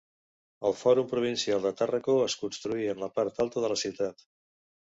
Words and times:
El 0.69 0.73
Fòrum 0.77 1.09
provincial 1.11 1.67
de 1.67 1.73
Tàrraco 1.83 2.17
es 2.29 2.37
construí 2.45 2.89
en 2.97 3.05
la 3.07 3.13
part 3.19 3.45
alta 3.47 3.67
de 3.67 3.73
la 3.77 3.81
ciutat. 3.87 4.29